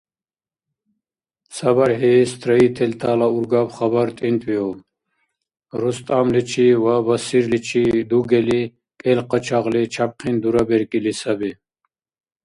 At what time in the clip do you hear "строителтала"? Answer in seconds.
2.33-3.27